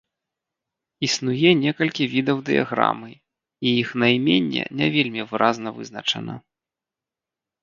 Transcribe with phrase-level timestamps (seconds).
[1.07, 3.11] Існуе некалькі відаў дыяграмы,
[3.67, 6.33] і іх найменне не вельмі выразна вызначана.